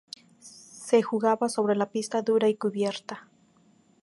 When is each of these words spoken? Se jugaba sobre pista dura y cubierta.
Se 0.39 1.03
jugaba 1.03 1.47
sobre 1.47 1.75
pista 1.85 2.23
dura 2.23 2.49
y 2.49 2.55
cubierta. 2.55 3.27